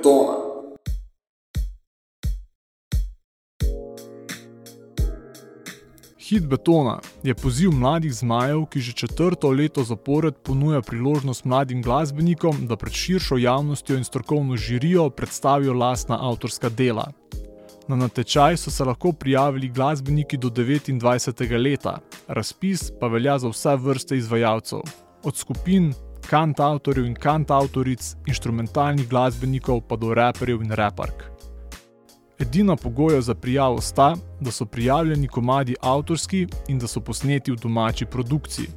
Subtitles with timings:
[0.00, 0.36] betona.
[6.18, 12.66] Hit betona je poziv mladih zmajev, ki že četrto leto zapored ponuja priložnost mladim glasbenikom,
[12.66, 17.12] da pred širšo javnostjo in strokovno žirijo predstavijo lastna avtorska dela.
[17.88, 21.62] Na natečaj so se lahko prijavili glasbeniki do 29.
[21.62, 21.98] leta,
[22.28, 24.80] razpis pa velja za vse vrste izvajalcev,
[25.22, 25.92] od skupin,
[26.28, 31.24] kantautorjev in kantautoric, instrumentalnih glasbenikov pa do raperjev in rapark.
[32.40, 37.56] Edina pogoja za prijavo sta, da so prijavljeni komadi avtorski in da so posneti v
[37.56, 38.68] domači produkciji.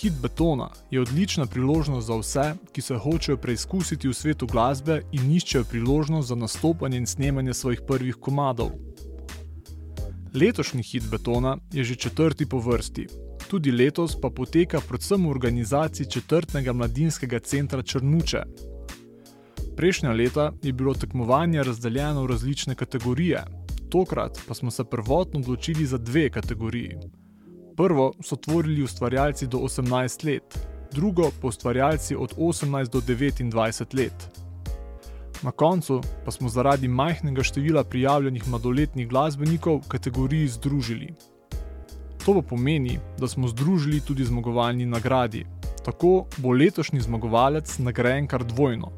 [0.00, 5.30] Hit betona je odlična priložnost za vse, ki se hočejo preizkusiti v svetu glasbe in
[5.32, 8.70] iščejo priložnost za nastopanje in snemanje svojih prvih komadov.
[10.34, 13.06] Letošnji hit betona je že četrti po vrsti.
[13.54, 18.40] Tudi letos pa poteka predvsem v organizaciji četrtega mladinskega centra Črnuče.
[19.76, 23.44] Prejšnja leta je bilo tekmovanje razdeljeno v različne kategorije,
[23.90, 26.96] tokrat pa smo se prvotno odločili za dve kategoriji.
[27.76, 30.58] Prvo so tvorili ustvarjalci do 18 let,
[30.92, 34.30] drugo pa ustvarjalci od 18 do 29 let.
[35.42, 41.14] Na koncu pa smo zaradi majhnega števila prijavljenih mladoletnih glasbenikov kategoriji združili.
[42.24, 45.46] To pa pomeni, da smo združili tudi zmagovalni nagradi.
[45.84, 48.92] Tako bo letošnji zmagovalec nagrajen kar dvojno.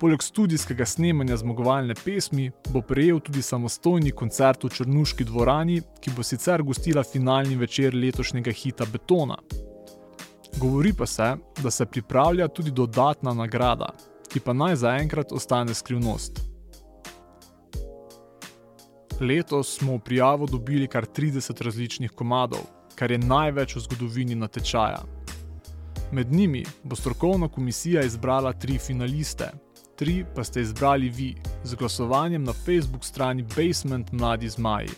[0.00, 6.22] Poleg studijskega snemanja zmagovalne pesmi bo prejel tudi samostojni koncert v Črnuški dvorani, ki bo
[6.24, 9.36] sicer gostila finalni večer letošnjega hita Betona.
[10.56, 13.92] Govori pa se, da se pripravlja tudi dodatna nagrada,
[14.32, 16.49] ki pa naj zaenkrat ostane skrivnost.
[19.20, 22.60] Letos smo v prijavo dobili kar 30 različnih komadov,
[22.94, 25.02] kar je največ v zgodovini natečaja.
[26.12, 29.50] Med njimi bo strokovna komisija izbrala tri finaliste,
[29.96, 34.96] tri pa ste izbrali vi z glasovanjem na Facebook strani Basement Mladi Zmaji.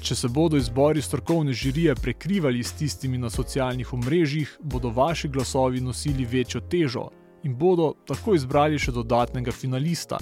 [0.00, 5.80] Če se bodo izbori strokovne žirije prekrivali s tistimi na socialnih omrežjih, bodo vaši glasovi
[5.80, 7.08] nosili večjo težo
[7.42, 10.18] in bodo tako izbrali še dodatnega finalista.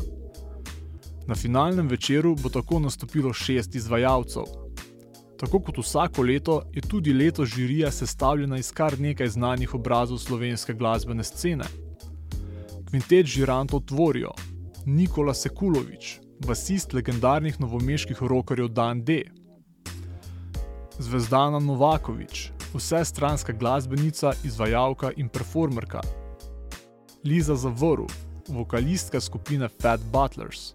[1.27, 4.43] Na finalnem večeru bo tako nastopilo šest izvajalcev.
[5.41, 10.75] Tako kot vsako leto, je tudi letos žirija sestavljena iz kar nekaj znanih obrazov slovenske
[10.75, 11.65] glasbene scene.
[12.91, 14.31] Kvintet žirantov tvorijo
[14.87, 19.23] Nikola Sekulovič, basist legendarnih novomeških rokerjev Dan D.
[20.99, 26.01] Zvezdana Novakovič, vse stranska glasbenica, izvajalka in performerka.
[27.25, 28.07] Liza Zavrl,
[28.49, 30.75] vokalistka skupine Fat Butlers.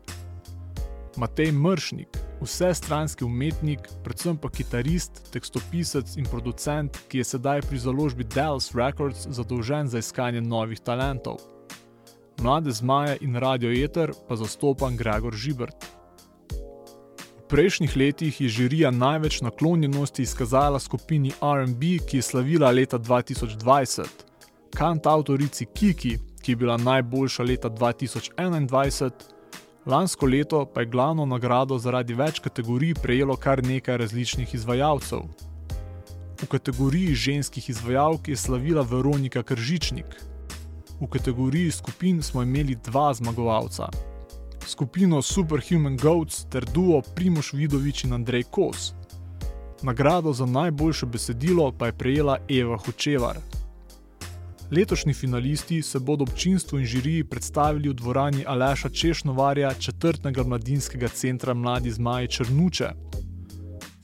[1.18, 7.80] Matej Mršnik, vse stranski umetnik, predvsem pa kitarist, tekstopisec in producent, ki je sedaj pri
[7.80, 11.40] založbi Dallas Records zadolžen za iskanje novih talentov
[12.42, 15.86] mlade zmaje in radio Eter pa zastopan Gregor Žibert.
[17.38, 24.06] V prejšnjih letih je žirija največ naklonjenosti izkazala skupini RB, ki je slavila leta 2020,
[24.78, 29.12] kant avtorici Kiki, ki je bila najboljša leta 2021,
[29.86, 35.28] lansko leto pa je glavno nagrado zaradi več kategorij prejelo kar nekaj različnih izvajalcev.
[36.42, 40.16] V kategoriji ženskih izvajalk je slavila Veronika Kržičnik,
[41.00, 43.88] V kategoriji skupin smo imeli dva zmagovalca.
[44.68, 48.94] Skupino Superhuman Goats ter duo Primoš Vidovič in Andrej Kos.
[49.82, 53.38] Nagrado za najboljše besedilo pa je prejela Eva Hočevar.
[54.72, 61.54] Letošnji finalisti se bodo občinstvu in žiriji predstavili v dvorani Aleša Češnovarja, četrtega mladinskega centra
[61.54, 62.90] Mladi Zmaji Črnuče.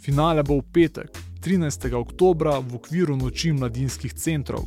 [0.01, 1.93] Finale bo v petek, 13.
[1.93, 4.65] oktober, v okviru noči mladinskih centrov.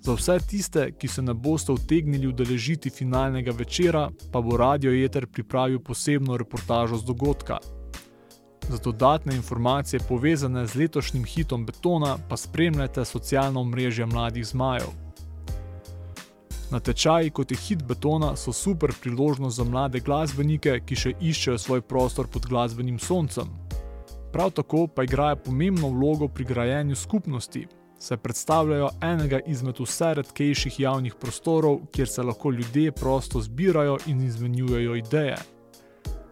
[0.00, 5.26] Za vse tiste, ki se ne boste utegnili udeležiti finalnega večera, pa bo Radio Eter
[5.26, 7.58] pripravil posebno reportažo z dogodka.
[8.70, 14.86] Za dodatne informacije povezane z letošnjim hitom Betona pa spremljajte socialno mrežje mladih zmajev.
[16.70, 21.80] Natečaji kot je hit Betona so super priložnost za mlade glasbenike, ki še iščejo svoj
[21.80, 23.50] prostor pod glasbenim soncem.
[24.32, 27.66] Prav tako pa igrajo pomembno vlogo pri grajenju skupnosti,
[27.98, 34.22] se predstavljajo enega izmed vse redkejših javnih prostorov, kjer se lahko ljudje prosto zbirajo in
[34.22, 35.36] izmenjujejo ideje.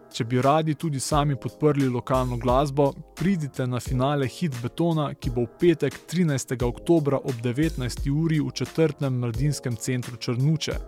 [0.09, 5.43] Če bi radi tudi sami podprli lokalno glasbo, pridite na finale Hit Betona, ki bo
[5.45, 6.55] v petek 13.
[6.65, 8.09] oktober ob 19.
[8.09, 10.79] uri v četrtem mladinskem centru Črnuče.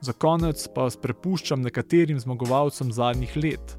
[0.00, 3.76] Za konec pa vas prepuščam nekaterim zmagovalcem zadnjih let.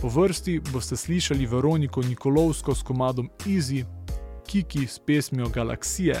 [0.00, 3.84] Po vrsti boste slišali Veroniko Nikolovsko s komadom Easy,
[4.46, 6.18] Kiki s pesmijo Galaksije,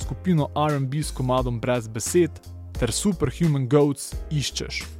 [0.00, 2.40] skupino RB s komadom Brez besed
[2.80, 4.93] ter Superhuman Goats iščeš.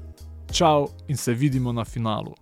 [0.55, 2.35] Čau in se vidimo na finalu.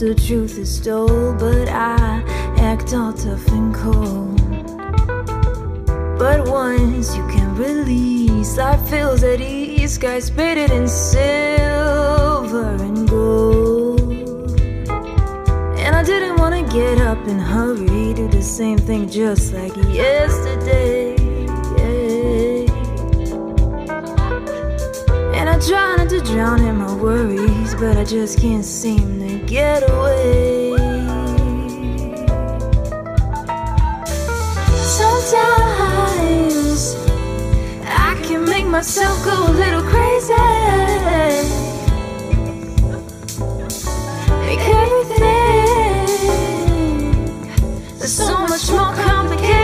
[0.00, 2.22] The truth is told, but I
[2.56, 4.40] act all tough and cold.
[6.18, 9.92] But once you can release, life feels at ease.
[9.92, 14.00] Skies painted in silver and gold.
[15.78, 21.19] And I didn't wanna get up and hurry, do the same thing just like yesterday.
[25.70, 29.38] And I try not to drown in my worries, but I just can't seem to
[29.46, 30.76] get away.
[34.98, 36.16] Sometimes
[37.86, 40.34] I can make myself go a little crazy.
[44.40, 46.06] Make everything
[48.00, 49.59] so much more complicated.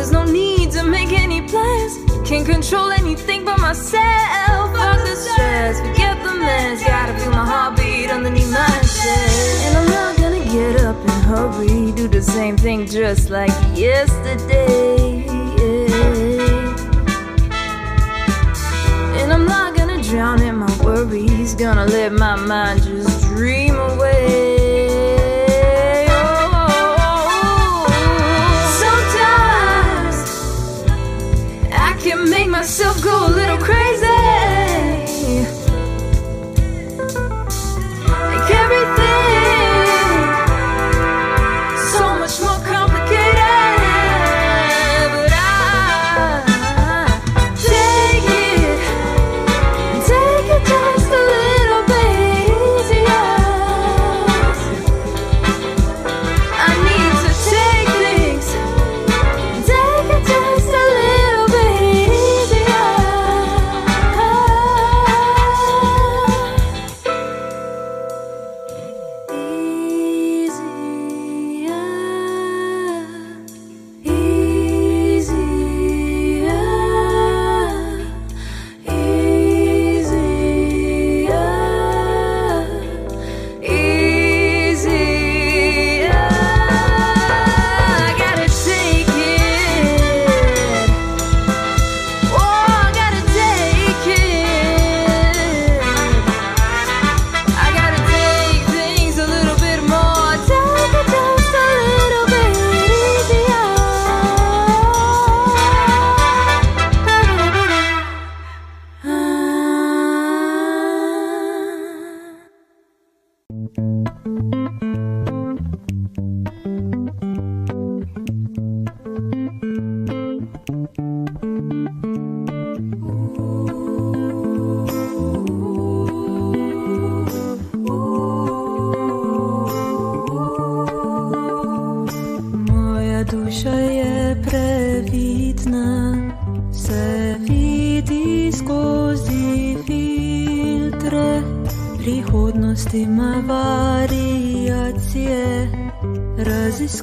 [0.00, 1.98] There's no need to make any plans.
[2.26, 4.74] Can't control anything but myself.
[4.74, 6.82] Fuck the stress, forget the mess.
[6.82, 9.66] Gotta feel my heartbeat underneath my chest.
[9.66, 11.92] And I'm not gonna get up and hurry.
[11.92, 15.26] Do the same thing just like yesterday.
[19.20, 21.54] And I'm not gonna drown in my worries.
[21.54, 23.69] Gonna let my mind just dream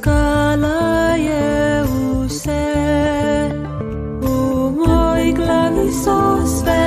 [0.08, 2.68] raziskala je vse.
[4.22, 4.26] V
[4.88, 6.87] moji glavi so svetovi,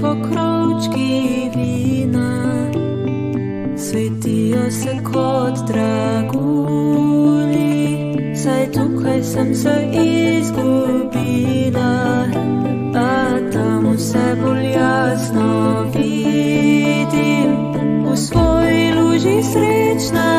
[0.00, 2.70] pokrovčki vina,
[3.76, 7.56] svetijo se kot dragulji,
[8.36, 11.04] saj tukaj sem se izgubila,
[12.94, 17.56] a tam vse bolj jasno vidim,
[18.04, 20.35] v svoji luži srečna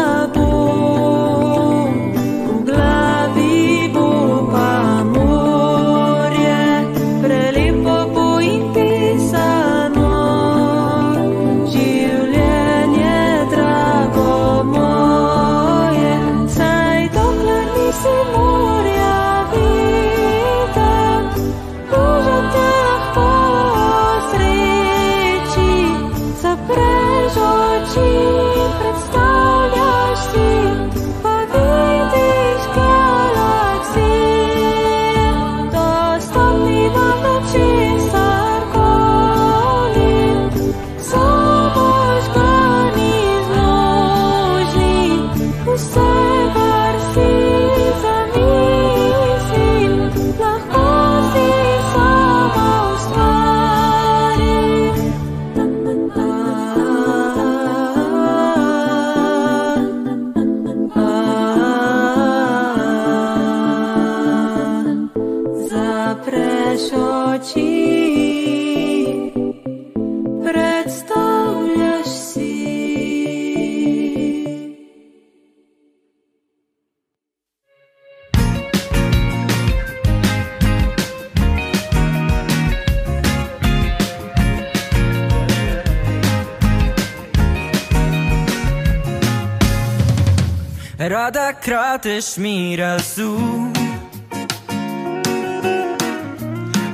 [91.09, 93.73] Rada krateš mi razum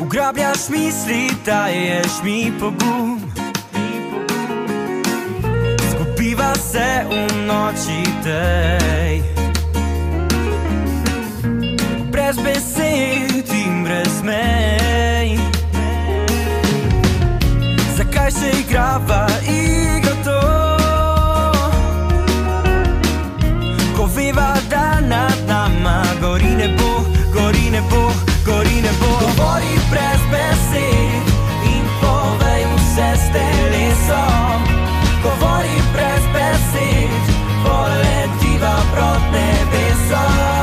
[0.01, 3.22] Ugrabljaš misli, daješ mi pogum.
[5.89, 9.22] Zgubiva se v noči tej.
[12.12, 15.38] Brez besed in brez mej.
[17.98, 19.73] Zakaj se igrava igro
[33.34, 34.60] telesom.
[35.24, 37.24] Govori brez besed,
[37.63, 40.54] poletiva proti nebesom.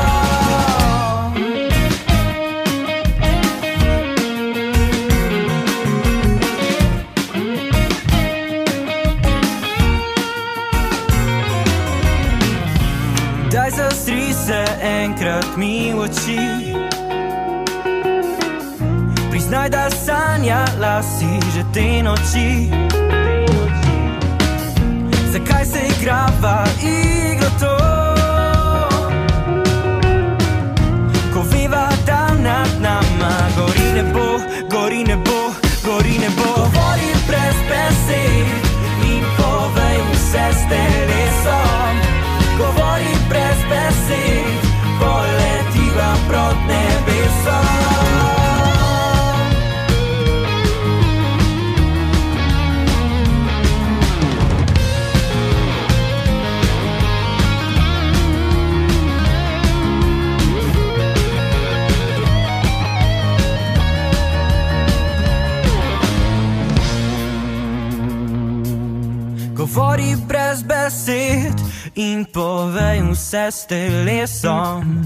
[14.81, 16.90] Enkrat mi v oči.
[19.41, 22.69] Priznaj, da sanjala si že te noči.
[25.33, 27.77] Zakaj se igrava igro to?
[31.33, 34.25] Ko veva, da nad nama gori nebo,
[34.69, 35.39] gori nebo,
[35.85, 36.45] gori nebo.
[36.61, 38.45] Govori brez besed
[39.09, 41.93] in povej vse s telesom.
[42.57, 44.61] Govori brez besed,
[45.01, 47.70] poletiva proti nebesom.
[73.01, 75.01] Povej vse s telesom.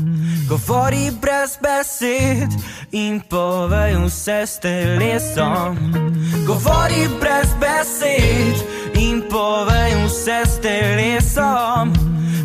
[0.50, 2.52] Govori brez besed
[2.92, 5.78] in povej vse s telesom.
[6.46, 8.58] Govori brez besed
[9.32, 11.94] povej vse s telesom.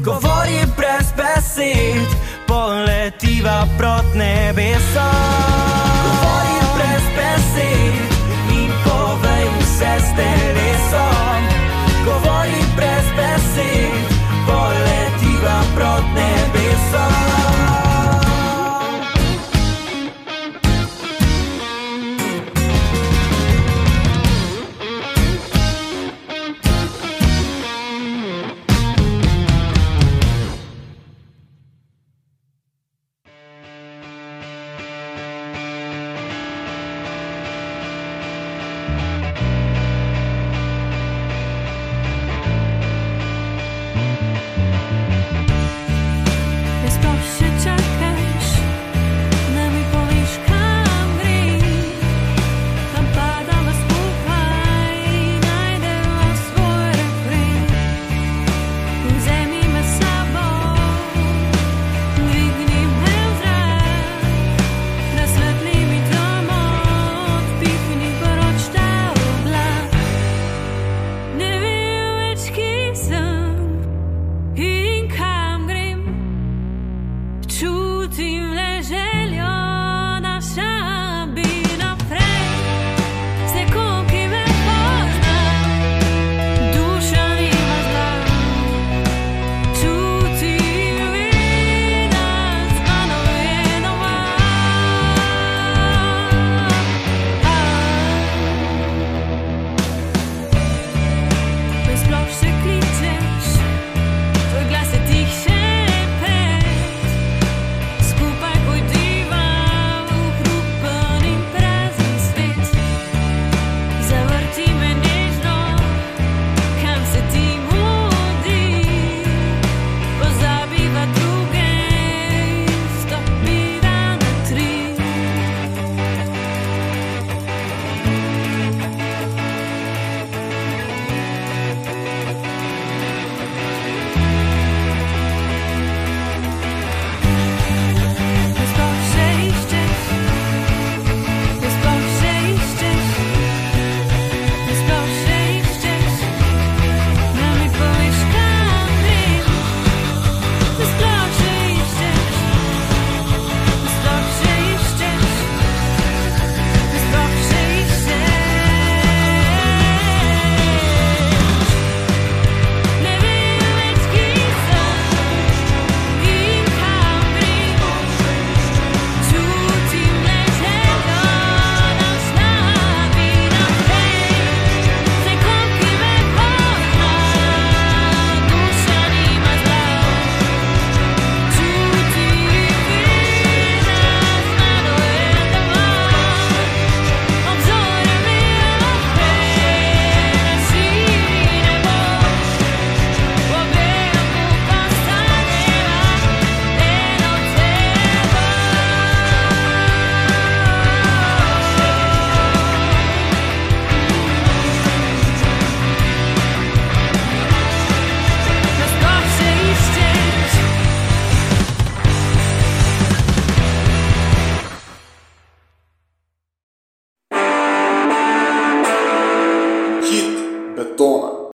[0.04, 2.10] Govori brez besed,
[2.46, 5.12] poletiva proti nebesom.
[6.06, 8.06] Govori brez besed
[8.54, 11.40] in povej vse s telesom.
[12.06, 14.06] Govori brez besed,
[14.46, 14.89] poletiva
[15.74, 17.59] proti nebesom.